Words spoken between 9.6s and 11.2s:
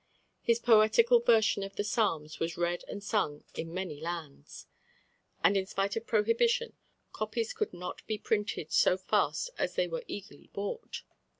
they were eagerly bought.